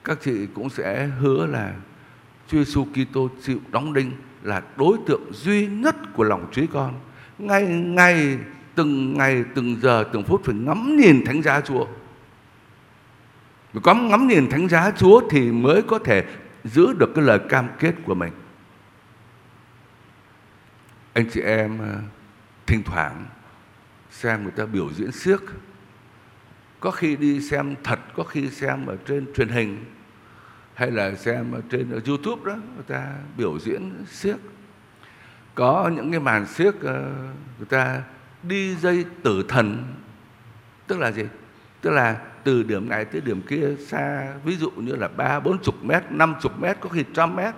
các 0.05 0.17
chị 0.21 0.47
cũng 0.55 0.69
sẽ 0.69 1.05
hứa 1.05 1.45
là 1.45 1.73
Chúa 2.47 2.57
Giêsu 2.57 2.85
Kitô 2.85 3.29
chịu 3.43 3.59
đóng 3.71 3.93
đinh 3.93 4.11
là 4.43 4.61
đối 4.77 4.97
tượng 5.07 5.33
duy 5.33 5.67
nhất 5.67 5.95
của 6.13 6.23
lòng 6.23 6.47
trí 6.51 6.67
con 6.67 6.93
ngày 7.37 7.63
ngày 7.67 8.37
từng 8.75 9.17
ngày, 9.17 9.43
từng 9.55 9.81
giờ, 9.81 10.03
từng 10.13 10.23
phút 10.23 10.41
phải 10.43 10.55
ngắm 10.55 10.97
nhìn 10.97 11.25
thánh 11.25 11.41
giá 11.41 11.61
Chúa. 11.61 11.85
Mà 13.73 13.81
có 13.83 13.93
ngắm 13.93 14.27
nhìn 14.27 14.49
thánh 14.49 14.69
giá 14.69 14.91
Chúa 14.91 15.21
thì 15.29 15.51
mới 15.51 15.81
có 15.81 15.99
thể 15.99 16.25
giữ 16.63 16.93
được 16.93 17.11
cái 17.15 17.23
lời 17.23 17.39
cam 17.49 17.67
kết 17.79 17.93
của 18.05 18.15
mình. 18.15 18.33
Anh 21.13 21.29
chị 21.31 21.41
em 21.41 21.79
ờ, 21.79 21.99
thỉnh 22.65 22.83
thoảng 22.85 23.25
xem 24.11 24.43
người 24.43 24.51
ta 24.51 24.65
biểu 24.65 24.93
diễn 24.93 25.11
siếc 25.11 25.41
có 26.79 26.91
khi 26.91 27.15
đi 27.15 27.41
xem 27.41 27.75
thật 27.83 27.99
có 28.15 28.23
khi 28.23 28.49
xem 28.49 28.85
ở 28.85 28.97
trên 29.07 29.33
truyền 29.35 29.49
hình 29.49 29.85
hay 30.75 30.91
là 30.91 31.15
xem 31.15 31.53
trên 31.69 32.01
youtube 32.07 32.41
đó 32.45 32.55
người 32.75 32.83
ta 32.87 33.13
biểu 33.37 33.59
diễn 33.59 34.05
siếc 34.07 34.35
có 35.55 35.91
những 35.95 36.11
cái 36.11 36.19
màn 36.19 36.45
siếc 36.45 36.81
ờ, 36.81 37.11
người 37.57 37.67
ta 37.69 38.01
đi 38.43 38.75
dây 38.75 39.05
tử 39.23 39.43
thần 39.47 39.83
tức 40.87 40.99
là 40.99 41.11
gì 41.11 41.23
tức 41.81 41.89
là 41.89 42.17
từ 42.43 42.63
điểm 42.63 42.89
này 42.89 43.05
tới 43.05 43.21
điểm 43.21 43.41
kia 43.41 43.75
xa 43.87 44.33
ví 44.43 44.55
dụ 44.55 44.71
như 44.71 44.95
là 44.95 45.07
ba 45.07 45.39
bốn 45.39 45.61
chục 45.63 45.83
mét 45.83 46.03
năm 46.09 46.35
chục 46.41 46.59
mét 46.59 46.77
có 46.81 46.89
khi 46.89 47.03
trăm 47.13 47.35
mét 47.35 47.55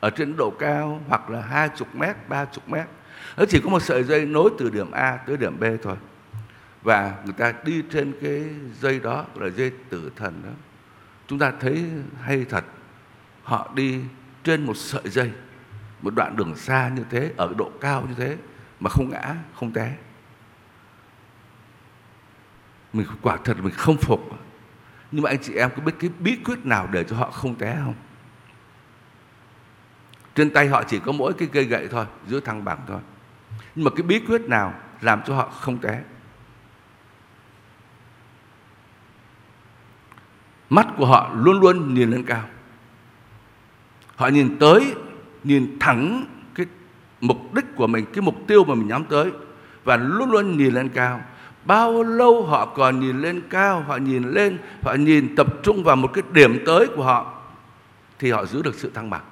ở 0.00 0.10
trên 0.10 0.36
độ 0.36 0.50
cao 0.50 1.00
hoặc 1.08 1.30
là 1.30 1.40
hai 1.40 1.68
chục 1.76 1.94
mét, 1.94 2.16
ba 2.28 2.44
chục 2.44 2.68
mét. 2.68 2.86
Nó 3.36 3.44
chỉ 3.48 3.60
có 3.64 3.70
một 3.70 3.82
sợi 3.82 4.02
dây 4.02 4.26
nối 4.26 4.50
từ 4.58 4.70
điểm 4.70 4.90
A 4.90 5.16
tới 5.26 5.36
điểm 5.36 5.60
B 5.60 5.64
thôi. 5.82 5.96
Và 6.82 7.14
người 7.24 7.32
ta 7.32 7.54
đi 7.64 7.82
trên 7.92 8.12
cái 8.22 8.44
dây 8.80 9.00
đó 9.00 9.26
là 9.34 9.48
dây 9.48 9.72
tử 9.90 10.10
thần 10.16 10.42
đó. 10.44 10.50
Chúng 11.30 11.38
ta 11.38 11.52
thấy 11.60 11.84
hay 12.22 12.44
thật. 12.44 12.64
Họ 13.42 13.70
đi 13.74 14.00
trên 14.44 14.66
một 14.66 14.76
sợi 14.76 15.02
dây, 15.04 15.30
một 16.02 16.14
đoạn 16.14 16.36
đường 16.36 16.56
xa 16.56 16.90
như 16.96 17.04
thế, 17.10 17.32
ở 17.36 17.54
độ 17.58 17.70
cao 17.80 18.06
như 18.08 18.14
thế 18.14 18.36
mà 18.80 18.90
không 18.90 19.10
ngã, 19.10 19.34
không 19.54 19.72
té. 19.72 19.96
Mình 22.92 23.06
quả 23.22 23.36
thật 23.44 23.56
mình 23.62 23.74
không 23.74 23.96
phục. 23.96 24.20
Nhưng 25.10 25.22
mà 25.22 25.30
anh 25.30 25.42
chị 25.42 25.54
em 25.54 25.70
có 25.76 25.82
biết 25.82 25.92
cái 26.00 26.10
bí 26.18 26.38
quyết 26.44 26.66
nào 26.66 26.88
để 26.92 27.04
cho 27.04 27.16
họ 27.16 27.30
không 27.30 27.54
té 27.54 27.76
không? 27.84 27.94
Trên 30.34 30.50
tay 30.50 30.68
họ 30.68 30.82
chỉ 30.82 30.98
có 30.98 31.12
mỗi 31.12 31.32
cái 31.32 31.48
cây 31.52 31.64
gậy 31.64 31.88
thôi, 31.88 32.06
giữa 32.26 32.40
thăng 32.40 32.64
bằng 32.64 32.78
thôi. 32.86 33.00
Nhưng 33.74 33.84
mà 33.84 33.90
cái 33.96 34.02
bí 34.02 34.20
quyết 34.28 34.40
nào 34.40 34.74
làm 35.00 35.22
cho 35.26 35.34
họ 35.34 35.48
không 35.48 35.78
té? 35.78 36.02
Mắt 40.70 40.86
của 40.96 41.06
họ 41.06 41.30
luôn 41.34 41.60
luôn 41.60 41.94
nhìn 41.94 42.10
lên 42.10 42.24
cao. 42.24 42.44
Họ 44.16 44.28
nhìn 44.28 44.58
tới, 44.58 44.94
nhìn 45.44 45.76
thẳng 45.80 46.24
cái 46.54 46.66
mục 47.20 47.54
đích 47.54 47.64
của 47.76 47.86
mình, 47.86 48.04
cái 48.12 48.22
mục 48.22 48.34
tiêu 48.46 48.64
mà 48.64 48.74
mình 48.74 48.88
nhắm 48.88 49.04
tới 49.04 49.30
và 49.84 49.96
luôn 49.96 50.30
luôn 50.30 50.56
nhìn 50.56 50.74
lên 50.74 50.88
cao. 50.88 51.20
Bao 51.64 52.02
lâu 52.02 52.46
họ 52.46 52.66
còn 52.66 53.00
nhìn 53.00 53.20
lên 53.20 53.42
cao, 53.50 53.80
họ 53.80 53.96
nhìn 53.96 54.30
lên, 54.30 54.58
họ 54.82 54.94
nhìn 54.94 55.36
tập 55.36 55.46
trung 55.62 55.84
vào 55.84 55.96
một 55.96 56.10
cái 56.12 56.24
điểm 56.32 56.62
tới 56.66 56.86
của 56.96 57.04
họ 57.04 57.34
thì 58.18 58.30
họ 58.30 58.46
giữ 58.46 58.62
được 58.62 58.74
sự 58.74 58.90
thăng 58.94 59.10
bằng. 59.10 59.22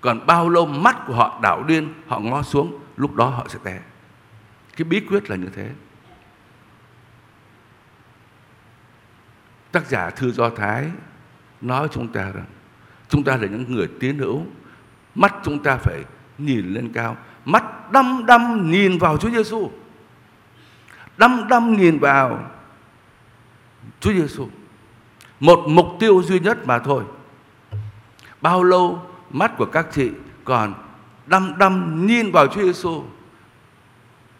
Còn 0.00 0.26
bao 0.26 0.48
lâu 0.48 0.66
mắt 0.66 0.96
của 1.06 1.14
họ 1.14 1.38
đảo 1.42 1.62
điên, 1.62 1.94
họ 2.06 2.18
ngó 2.18 2.42
xuống, 2.42 2.78
lúc 2.96 3.14
đó 3.14 3.26
họ 3.26 3.46
sẽ 3.48 3.58
té. 3.64 3.80
Cái 4.76 4.84
bí 4.84 5.00
quyết 5.00 5.30
là 5.30 5.36
như 5.36 5.48
thế. 5.56 5.70
Tác 9.72 9.86
giả 9.86 10.10
Thư 10.10 10.32
Do 10.32 10.50
Thái 10.50 10.90
nói 11.60 11.88
chúng 11.90 12.08
ta 12.08 12.22
rằng, 12.22 12.44
chúng 13.08 13.24
ta 13.24 13.36
là 13.36 13.46
những 13.46 13.74
người 13.74 13.88
tiến 14.00 14.18
hữu. 14.18 14.42
Mắt 15.14 15.34
chúng 15.44 15.62
ta 15.62 15.76
phải 15.76 16.04
nhìn 16.38 16.74
lên 16.74 16.92
cao. 16.92 17.16
Mắt 17.44 17.92
đăm 17.92 18.26
đăm 18.26 18.70
nhìn 18.70 18.98
vào 18.98 19.16
Chúa 19.16 19.30
Giêsu. 19.30 19.70
Đăm 21.16 21.48
đăm 21.48 21.76
nhìn 21.76 21.98
vào 21.98 22.50
Chúa 24.00 24.12
Giêsu. 24.12 24.48
Một 25.40 25.64
mục 25.68 25.86
tiêu 26.00 26.22
duy 26.22 26.40
nhất 26.40 26.66
mà 26.66 26.78
thôi. 26.78 27.04
Bao 28.40 28.64
lâu 28.64 29.06
mắt 29.30 29.52
của 29.58 29.66
các 29.66 29.86
chị 29.92 30.10
còn 30.44 30.74
đăm 31.26 31.58
đăm 31.58 32.06
nhìn 32.06 32.32
vào 32.32 32.46
Chúa 32.46 32.62
Giêsu. 32.62 33.04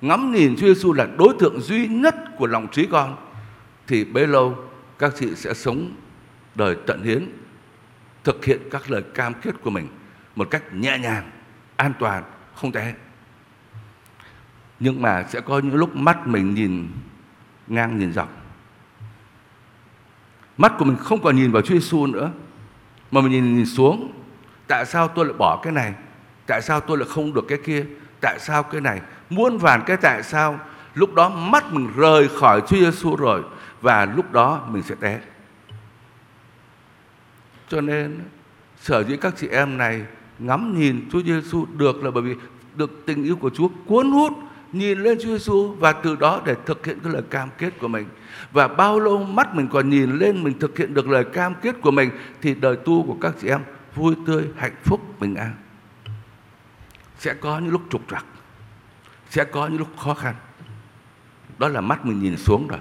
Ngắm 0.00 0.32
nhìn 0.32 0.56
Chúa 0.56 0.66
Giêsu 0.66 0.92
là 0.92 1.06
đối 1.18 1.34
tượng 1.38 1.60
duy 1.60 1.88
nhất 1.88 2.14
của 2.38 2.46
lòng 2.46 2.68
trí 2.72 2.86
con, 2.86 3.16
thì 3.86 4.04
bấy 4.04 4.26
lâu 4.26 4.56
các 5.02 5.12
chị 5.18 5.34
sẽ 5.34 5.54
sống 5.54 5.94
đời 6.54 6.76
tận 6.86 7.02
hiến 7.02 7.26
thực 8.24 8.44
hiện 8.44 8.58
các 8.70 8.90
lời 8.90 9.02
cam 9.14 9.34
kết 9.34 9.54
của 9.62 9.70
mình 9.70 9.88
một 10.36 10.48
cách 10.50 10.62
nhẹ 10.72 10.98
nhàng, 10.98 11.30
an 11.76 11.92
toàn, 11.98 12.22
không 12.54 12.72
té. 12.72 12.94
Nhưng 14.80 15.02
mà 15.02 15.24
sẽ 15.28 15.40
có 15.40 15.58
những 15.58 15.74
lúc 15.74 15.96
mắt 15.96 16.26
mình 16.26 16.54
nhìn 16.54 16.88
ngang 17.66 17.98
nhìn 17.98 18.12
dọc. 18.12 18.28
Mắt 20.56 20.72
của 20.78 20.84
mình 20.84 20.96
không 20.96 21.22
còn 21.22 21.36
nhìn 21.36 21.52
vào 21.52 21.62
Chúa 21.62 21.74
Giêsu 21.74 22.06
nữa 22.06 22.30
mà 23.10 23.20
mình 23.20 23.32
nhìn, 23.32 23.56
nhìn 23.56 23.66
xuống 23.66 24.12
Tại 24.66 24.86
sao 24.86 25.08
tôi 25.08 25.26
lại 25.26 25.34
bỏ 25.38 25.60
cái 25.62 25.72
này? 25.72 25.94
Tại 26.46 26.62
sao 26.62 26.80
tôi 26.80 26.98
lại 26.98 27.08
không 27.10 27.34
được 27.34 27.44
cái 27.48 27.58
kia? 27.64 27.86
Tại 28.20 28.38
sao 28.38 28.62
cái 28.62 28.80
này? 28.80 29.00
Muôn 29.30 29.58
vàn 29.58 29.82
cái 29.86 29.96
tại 29.96 30.22
sao? 30.22 30.60
Lúc 30.94 31.14
đó 31.14 31.28
mắt 31.28 31.72
mình 31.72 31.88
rời 31.96 32.28
khỏi 32.28 32.62
Chúa 32.68 32.76
Giêsu 32.76 33.16
rồi 33.16 33.42
và 33.82 34.04
lúc 34.04 34.32
đó 34.32 34.68
mình 34.68 34.82
sẽ 34.82 34.94
té. 34.94 35.20
Cho 37.68 37.80
nên 37.80 38.20
sở 38.76 39.04
dĩ 39.04 39.16
các 39.16 39.34
chị 39.36 39.48
em 39.48 39.78
này 39.78 40.04
ngắm 40.38 40.78
nhìn 40.78 41.08
Chúa 41.12 41.22
Giêsu 41.22 41.66
được 41.76 42.04
là 42.04 42.10
bởi 42.10 42.22
vì 42.22 42.34
được 42.74 43.02
tình 43.06 43.24
yêu 43.24 43.36
của 43.36 43.50
Chúa 43.50 43.68
cuốn 43.86 44.10
hút 44.10 44.32
nhìn 44.72 44.98
lên 44.98 45.18
Chúa 45.22 45.28
Giêsu 45.28 45.74
và 45.78 45.92
từ 45.92 46.16
đó 46.16 46.42
để 46.44 46.54
thực 46.66 46.86
hiện 46.86 46.98
cái 47.04 47.12
lời 47.12 47.22
cam 47.30 47.48
kết 47.58 47.78
của 47.80 47.88
mình. 47.88 48.06
Và 48.52 48.68
bao 48.68 49.00
lâu 49.00 49.24
mắt 49.24 49.54
mình 49.54 49.68
còn 49.72 49.90
nhìn 49.90 50.18
lên 50.18 50.44
mình 50.44 50.58
thực 50.58 50.78
hiện 50.78 50.94
được 50.94 51.08
lời 51.08 51.24
cam 51.24 51.54
kết 51.54 51.76
của 51.80 51.90
mình 51.90 52.10
thì 52.40 52.54
đời 52.54 52.76
tu 52.76 53.06
của 53.06 53.16
các 53.20 53.34
chị 53.40 53.48
em 53.48 53.60
vui 53.94 54.14
tươi, 54.26 54.44
hạnh 54.56 54.76
phúc, 54.84 55.20
bình 55.20 55.34
an. 55.34 55.54
Sẽ 57.18 57.34
có 57.34 57.58
những 57.58 57.72
lúc 57.72 57.82
trục 57.90 58.02
trặc, 58.10 58.24
sẽ 59.30 59.44
có 59.44 59.66
những 59.66 59.78
lúc 59.78 59.88
khó 59.98 60.14
khăn. 60.14 60.34
Đó 61.58 61.68
là 61.68 61.80
mắt 61.80 62.06
mình 62.06 62.22
nhìn 62.22 62.36
xuống 62.36 62.68
rồi. 62.68 62.80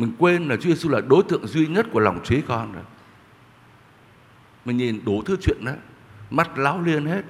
Mình 0.00 0.12
quên 0.18 0.48
là 0.48 0.56
Chúa 0.56 0.68
Giêsu 0.68 0.88
là 0.88 1.00
đối 1.00 1.22
tượng 1.28 1.46
duy 1.46 1.66
nhất 1.66 1.86
của 1.92 2.00
lòng 2.00 2.20
trí 2.24 2.42
con 2.48 2.72
rồi. 2.72 2.82
Mình 4.64 4.76
nhìn 4.76 5.04
đủ 5.04 5.22
thứ 5.22 5.36
chuyện 5.42 5.64
đó, 5.64 5.72
mắt 6.30 6.58
láo 6.58 6.82
liên 6.82 7.06
hết. 7.06 7.22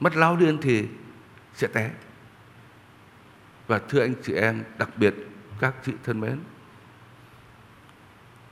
Mắt 0.00 0.16
láo 0.16 0.36
liên 0.36 0.58
thì 0.62 0.86
sẽ 1.54 1.66
té. 1.66 1.90
Và 3.66 3.78
thưa 3.88 4.00
anh 4.00 4.14
chị 4.22 4.32
em, 4.32 4.64
đặc 4.78 4.88
biệt 4.96 5.14
các 5.60 5.74
chị 5.84 5.92
thân 6.04 6.20
mến, 6.20 6.38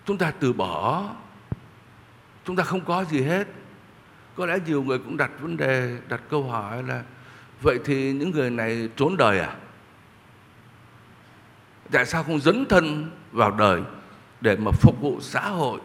chúng 0.05 0.19
ta 0.19 0.31
từ 0.31 0.53
bỏ 0.53 1.11
chúng 2.45 2.57
ta 2.57 2.65
không 2.65 2.85
có 2.85 3.05
gì 3.05 3.23
hết 3.23 3.49
có 4.35 4.47
lẽ 4.47 4.59
nhiều 4.67 4.83
người 4.83 4.99
cũng 4.99 5.17
đặt 5.17 5.31
vấn 5.41 5.57
đề 5.57 5.99
đặt 6.09 6.21
câu 6.31 6.43
hỏi 6.43 6.83
là 6.83 7.03
vậy 7.63 7.79
thì 7.85 8.13
những 8.13 8.31
người 8.31 8.51
này 8.51 8.89
trốn 8.97 9.17
đời 9.17 9.41
à 9.41 9.57
tại 11.93 12.07
sao 12.07 12.23
không 12.25 12.41
dấn 12.41 12.67
thân 12.69 13.11
vào 13.33 13.51
đời 13.51 13.83
để 14.41 14.57
mà 14.57 14.71
phục 14.71 15.01
vụ 15.01 15.21
xã 15.21 15.49
hội? 15.49 15.81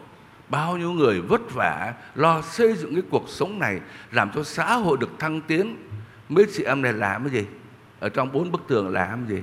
Bao 0.48 0.76
nhiêu 0.76 0.92
người 0.92 1.20
vất 1.20 1.40
vả 1.54 1.94
lo 2.14 2.42
xây 2.42 2.76
dựng 2.76 2.94
cái 2.94 3.02
cuộc 3.10 3.28
sống 3.28 3.58
này 3.58 3.80
làm 4.12 4.30
cho 4.34 4.42
xã 4.42 4.74
hội 4.74 4.96
được 5.00 5.10
thăng 5.18 5.40
tiến? 5.40 5.76
Mấy 6.28 6.46
chị 6.52 6.64
em 6.64 6.82
này 6.82 6.92
làm 6.92 7.24
cái 7.24 7.32
gì? 7.32 7.46
Ở 8.00 8.08
trong 8.08 8.32
bốn 8.32 8.52
bức 8.52 8.62
tường 8.68 8.88
làm 8.88 9.26
cái 9.26 9.36
gì? 9.36 9.42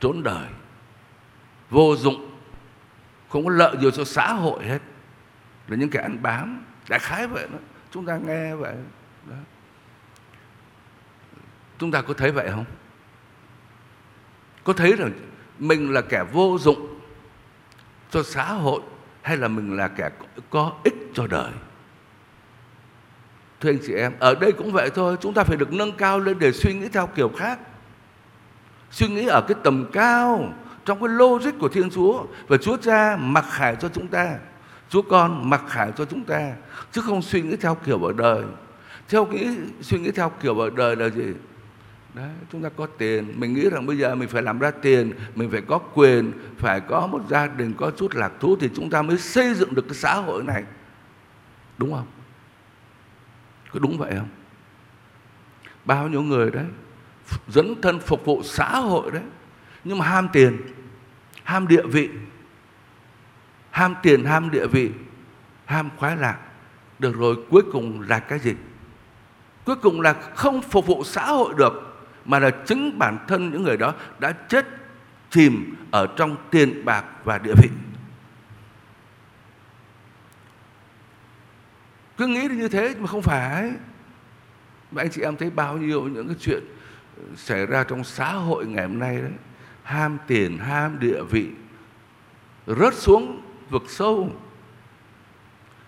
Trốn 0.00 0.22
đời. 0.22 0.46
Vô 1.70 1.96
dụng. 1.96 2.30
Không 3.28 3.44
có 3.44 3.50
lợi 3.50 3.76
gì 3.80 3.90
cho 3.94 4.04
xã 4.04 4.32
hội 4.32 4.64
hết. 4.64 4.78
Là 5.68 5.76
những 5.76 5.90
kẻ 5.90 6.00
ăn 6.00 6.22
bám. 6.22 6.64
Đại 6.88 6.98
khái 6.98 7.26
vậy 7.26 7.48
đó. 7.52 7.58
Chúng 7.90 8.06
ta 8.06 8.18
nghe 8.26 8.54
vậy 8.54 8.74
đó. 9.30 9.36
chúng 11.78 11.90
ta 11.90 12.02
có 12.02 12.14
thấy 12.14 12.30
vậy 12.30 12.48
không? 12.50 12.64
Có 14.64 14.72
thấy 14.72 14.96
rằng 14.96 15.10
mình 15.60 15.92
là 15.92 16.00
kẻ 16.00 16.24
vô 16.32 16.58
dụng 16.60 17.00
cho 18.10 18.22
xã 18.22 18.44
hội 18.44 18.80
hay 19.22 19.36
là 19.36 19.48
mình 19.48 19.76
là 19.76 19.88
kẻ 19.88 20.10
có 20.50 20.72
ích 20.84 20.94
cho 21.14 21.26
đời? 21.26 21.50
Thưa 23.60 23.70
anh 23.70 23.78
chị 23.86 23.94
em, 23.94 24.12
ở 24.18 24.34
đây 24.34 24.52
cũng 24.52 24.72
vậy 24.72 24.90
thôi, 24.94 25.16
chúng 25.20 25.34
ta 25.34 25.44
phải 25.44 25.56
được 25.56 25.72
nâng 25.72 25.92
cao 25.92 26.20
lên 26.20 26.38
để 26.38 26.52
suy 26.52 26.74
nghĩ 26.74 26.88
theo 26.88 27.06
kiểu 27.06 27.30
khác. 27.36 27.58
Suy 28.90 29.08
nghĩ 29.08 29.26
ở 29.26 29.40
cái 29.48 29.56
tầm 29.64 29.90
cao, 29.92 30.52
trong 30.84 31.00
cái 31.00 31.08
logic 31.08 31.58
của 31.60 31.68
Thiên 31.68 31.90
Chúa. 31.90 32.24
Và 32.48 32.56
Chúa 32.56 32.76
Cha 32.76 33.16
mặc 33.16 33.44
khải 33.50 33.76
cho 33.76 33.88
chúng 33.88 34.08
ta, 34.08 34.38
Chúa 34.88 35.02
Con 35.02 35.50
mặc 35.50 35.62
khải 35.68 35.92
cho 35.96 36.04
chúng 36.04 36.24
ta, 36.24 36.52
chứ 36.92 37.00
không 37.00 37.22
suy 37.22 37.42
nghĩ 37.42 37.56
theo 37.56 37.74
kiểu 37.74 38.04
ở 38.04 38.12
đời. 38.16 38.44
Theo 39.08 39.26
nghĩ 39.26 39.48
suy 39.80 39.98
nghĩ 39.98 40.10
theo 40.10 40.32
kiểu 40.40 40.58
ở 40.58 40.70
đời 40.70 40.96
là 40.96 41.08
gì? 41.08 41.24
Đấy, 42.14 42.30
chúng 42.52 42.62
ta 42.62 42.68
có 42.68 42.86
tiền. 42.86 43.40
Mình 43.40 43.54
nghĩ 43.54 43.70
rằng 43.70 43.86
bây 43.86 43.98
giờ 43.98 44.14
mình 44.14 44.28
phải 44.28 44.42
làm 44.42 44.58
ra 44.58 44.70
tiền 44.70 45.12
mình 45.34 45.50
phải 45.50 45.60
có 45.60 45.78
quyền 45.78 46.32
phải 46.58 46.80
có 46.80 47.06
một 47.06 47.22
gia 47.28 47.46
đình 47.46 47.74
có 47.78 47.90
chút 47.90 48.14
lạc 48.14 48.32
thú 48.40 48.56
thì 48.60 48.70
chúng 48.74 48.90
ta 48.90 49.02
mới 49.02 49.18
xây 49.18 49.54
dựng 49.54 49.74
được 49.74 49.84
cái 49.88 49.94
xã 49.94 50.14
hội 50.14 50.42
này. 50.42 50.64
Đúng 51.78 51.92
không? 51.92 52.06
Có 53.72 53.78
đúng 53.78 53.98
vậy 53.98 54.12
không? 54.18 54.28
Bao 55.84 56.08
nhiêu 56.08 56.22
người 56.22 56.50
đấy 56.50 56.64
dẫn 57.48 57.80
thân 57.82 58.00
phục 58.00 58.24
vụ 58.24 58.42
xã 58.44 58.78
hội 58.78 59.10
đấy 59.10 59.22
nhưng 59.84 59.98
mà 59.98 60.06
ham 60.06 60.28
tiền 60.32 60.56
ham 61.44 61.68
địa 61.68 61.82
vị 61.86 62.08
ham 63.70 63.94
tiền 64.02 64.24
ham 64.24 64.50
địa 64.50 64.66
vị 64.66 64.90
ham 65.64 65.90
khoái 65.96 66.16
lạc. 66.16 66.38
Được 66.98 67.16
rồi 67.16 67.36
cuối 67.50 67.62
cùng 67.72 68.00
là 68.00 68.18
cái 68.18 68.38
gì? 68.38 68.54
Cuối 69.64 69.76
cùng 69.76 70.00
là 70.00 70.12
không 70.34 70.62
phục 70.62 70.86
vụ 70.86 71.04
xã 71.04 71.26
hội 71.26 71.54
được 71.56 71.89
mà 72.24 72.38
là 72.38 72.50
chính 72.50 72.98
bản 72.98 73.18
thân 73.28 73.50
những 73.50 73.62
người 73.62 73.76
đó 73.76 73.94
đã 74.18 74.32
chết 74.32 74.66
chìm 75.30 75.76
ở 75.90 76.06
trong 76.16 76.36
tiền 76.50 76.84
bạc 76.84 77.04
và 77.24 77.38
địa 77.38 77.54
vị. 77.62 77.68
Cứ 82.16 82.26
nghĩ 82.26 82.48
như 82.48 82.68
thế 82.68 82.94
mà 82.98 83.06
không 83.06 83.22
phải. 83.22 83.72
Mà 84.90 85.02
anh 85.02 85.10
chị 85.10 85.22
em 85.22 85.36
thấy 85.36 85.50
bao 85.50 85.76
nhiêu 85.76 86.02
những 86.02 86.26
cái 86.26 86.36
chuyện 86.40 86.64
ừ, 87.16 87.22
xảy 87.36 87.66
ra 87.66 87.84
trong 87.84 88.04
xã 88.04 88.32
hội 88.32 88.66
ngày 88.66 88.86
hôm 88.86 88.98
nay 88.98 89.16
đấy. 89.16 89.32
Ham 89.82 90.18
tiền, 90.26 90.58
ham 90.58 90.98
địa 90.98 91.22
vị, 91.30 91.48
rớt 92.66 92.94
xuống 92.94 93.42
vực 93.70 93.82
sâu. 93.88 94.32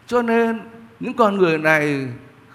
Cho 0.07 0.23
nên 0.23 0.61
những 1.01 1.15
con 1.15 1.37
người 1.37 1.59
này 1.59 2.09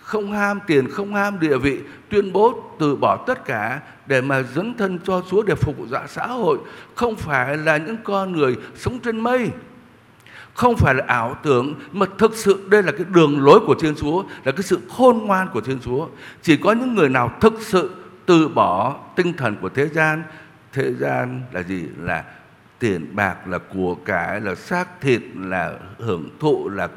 không 0.07 0.31
ham 0.31 0.59
tiền, 0.67 0.89
không 0.91 1.15
ham 1.15 1.39
địa 1.39 1.57
vị, 1.57 1.79
tuyên 2.09 2.33
bố 2.33 2.63
từ 2.79 2.95
bỏ 2.95 3.23
tất 3.27 3.45
cả 3.45 3.79
để 4.05 4.21
mà 4.21 4.43
dấn 4.43 4.73
thân 4.77 4.99
cho 5.03 5.23
Chúa 5.31 5.43
để 5.43 5.55
phục 5.55 5.77
vụ 5.77 5.87
dạ 5.87 6.05
xã 6.07 6.27
hội, 6.27 6.57
không 6.95 7.15
phải 7.15 7.57
là 7.57 7.77
những 7.77 7.97
con 8.03 8.31
người 8.31 8.55
sống 8.75 8.99
trên 8.99 9.19
mây, 9.19 9.49
không 10.53 10.75
phải 10.75 10.93
là 10.93 11.03
ảo 11.07 11.37
tưởng 11.43 11.73
mà 11.91 12.05
thực 12.17 12.35
sự 12.35 12.67
đây 12.69 12.83
là 12.83 12.91
cái 12.91 13.05
đường 13.09 13.45
lối 13.45 13.59
của 13.67 13.75
Thiên 13.75 13.95
Chúa, 13.95 14.23
là 14.43 14.51
cái 14.51 14.63
sự 14.63 14.79
khôn 14.89 15.17
ngoan 15.17 15.47
của 15.53 15.61
Thiên 15.61 15.79
Chúa. 15.79 16.07
Chỉ 16.41 16.57
có 16.57 16.71
những 16.71 16.95
người 16.95 17.09
nào 17.09 17.31
thực 17.41 17.53
sự 17.61 17.91
từ 18.25 18.47
bỏ 18.47 18.99
tinh 19.15 19.33
thần 19.33 19.55
của 19.61 19.69
thế 19.69 19.87
gian, 19.87 20.23
thế 20.73 20.93
gian 20.93 21.41
là 21.51 21.63
gì? 21.63 21.85
Là 22.01 22.23
tiền 22.79 23.15
bạc, 23.15 23.47
là 23.47 23.57
của 23.57 23.95
cải, 23.95 24.41
là 24.41 24.55
xác 24.55 25.01
thịt, 25.01 25.21
là 25.35 25.73
hưởng 25.99 26.29
thụ, 26.39 26.69
là 26.69 26.89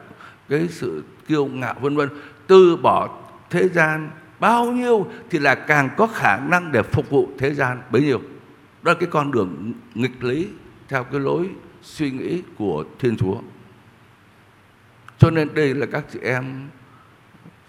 cái 0.48 0.68
sự 0.68 1.02
kiêu 1.28 1.46
ngạo 1.46 1.74
vân 1.80 1.96
vân 1.96 2.08
từ 2.50 2.76
bỏ 2.76 3.18
thế 3.50 3.68
gian 3.68 4.10
bao 4.40 4.72
nhiêu 4.72 5.06
thì 5.30 5.38
là 5.38 5.54
càng 5.54 5.90
có 5.96 6.06
khả 6.06 6.36
năng 6.36 6.72
để 6.72 6.82
phục 6.82 7.10
vụ 7.10 7.28
thế 7.38 7.54
gian 7.54 7.82
bấy 7.90 8.02
nhiêu. 8.02 8.18
Đó 8.82 8.92
là 8.92 8.94
cái 9.00 9.08
con 9.12 9.32
đường 9.32 9.72
nghịch 9.94 10.24
lý 10.24 10.48
theo 10.88 11.04
cái 11.04 11.20
lối 11.20 11.50
suy 11.82 12.10
nghĩ 12.10 12.42
của 12.58 12.84
thiên 12.98 13.16
chúa. 13.16 13.36
Cho 15.18 15.30
nên 15.30 15.54
đây 15.54 15.74
là 15.74 15.86
các 15.86 16.04
chị 16.12 16.18
em 16.22 16.68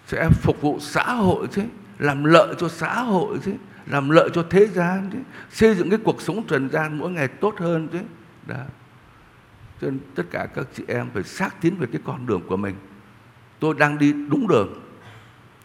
sẽ 0.07 0.29
phục 0.29 0.61
vụ 0.61 0.77
xã 0.79 1.13
hội 1.13 1.47
chứ, 1.51 1.61
làm 1.99 2.23
lợi 2.23 2.55
cho 2.57 2.67
xã 2.67 3.01
hội 3.01 3.37
chứ, 3.45 3.51
làm 3.85 4.09
lợi 4.09 4.29
cho 4.33 4.45
thế 4.49 4.67
gian 4.67 5.09
chứ, 5.13 5.19
xây 5.51 5.75
dựng 5.75 5.89
cái 5.89 5.99
cuộc 6.03 6.21
sống 6.21 6.43
trần 6.47 6.69
gian 6.69 6.97
mỗi 6.97 7.11
ngày 7.11 7.27
tốt 7.27 7.55
hơn 7.57 7.87
chứ. 7.91 7.99
Đó. 8.47 8.63
Cho 9.81 9.87
nên 9.87 9.99
tất 10.15 10.23
cả 10.31 10.47
các 10.55 10.67
chị 10.73 10.83
em 10.87 11.07
phải 11.13 11.23
xác 11.23 11.61
tín 11.61 11.75
về 11.75 11.87
cái 11.91 12.01
con 12.05 12.25
đường 12.25 12.41
của 12.47 12.57
mình 12.57 12.75
tôi 13.61 13.75
đang 13.77 13.97
đi 13.97 14.13
đúng 14.13 14.47
đường. 14.47 14.81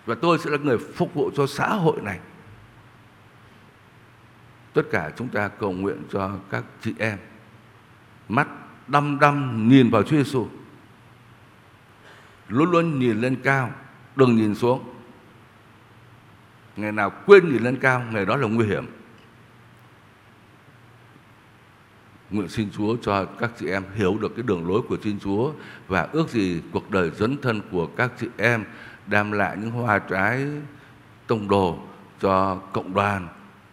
Và 0.06 0.14
tôi 0.14 0.38
sẽ 0.38 0.50
là 0.50 0.58
người 0.58 0.78
phục 0.78 1.14
vụ 1.14 1.30
cho 1.36 1.46
xã 1.46 1.68
hội 1.68 2.00
này. 2.02 2.18
Tất 4.72 4.82
cả 4.90 5.10
chúng 5.16 5.28
ta 5.28 5.48
cầu 5.48 5.72
nguyện 5.72 6.02
cho 6.12 6.30
các 6.50 6.64
chị 6.80 6.94
em. 6.98 7.18
Mắt 8.28 8.48
đăm 8.88 9.18
đăm 9.20 9.68
nhìn 9.68 9.90
vào 9.90 10.02
Chúa 10.02 10.16
Giêsu 10.16 10.48
luôn 12.48 12.70
luôn 12.70 12.98
nhìn 12.98 13.20
lên 13.20 13.36
cao, 13.42 13.70
đừng 14.16 14.36
nhìn 14.36 14.54
xuống. 14.54 14.84
Ngày 16.76 16.92
nào 16.92 17.12
quên 17.26 17.52
nhìn 17.52 17.62
lên 17.62 17.78
cao, 17.80 18.02
ngày 18.12 18.26
đó 18.26 18.36
là 18.36 18.48
nguy 18.48 18.66
hiểm. 18.66 18.86
Nguyện 22.30 22.48
xin 22.48 22.70
Chúa 22.70 22.96
cho 23.02 23.24
các 23.24 23.50
chị 23.58 23.68
em 23.68 23.82
hiểu 23.94 24.18
được 24.20 24.32
cái 24.36 24.42
đường 24.42 24.68
lối 24.68 24.82
của 24.88 24.96
Thiên 24.96 25.18
Chúa 25.20 25.52
và 25.88 26.08
ước 26.12 26.30
gì 26.30 26.62
cuộc 26.72 26.90
đời 26.90 27.10
dấn 27.10 27.36
thân 27.42 27.60
của 27.70 27.86
các 27.86 28.12
chị 28.20 28.26
em 28.36 28.64
đem 29.06 29.32
lại 29.32 29.56
những 29.60 29.70
hoa 29.70 29.98
trái 29.98 30.46
tông 31.26 31.48
đồ 31.48 31.78
cho 32.20 32.54
cộng 32.72 32.94
đoàn, 32.94 33.28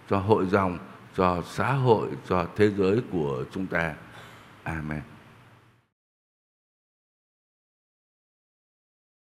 cho 0.10 0.18
hội 0.18 0.46
dòng, 0.46 0.78
cho 1.18 1.42
xã 1.46 1.72
hội, 1.72 2.08
cho 2.30 2.46
thế 2.56 2.70
giới 2.70 3.02
của 3.12 3.44
chúng 3.52 3.68
ta. 3.68 3.94
Amen. 4.64 5.02